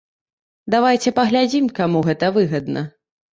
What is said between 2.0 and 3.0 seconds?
гэта выгадна.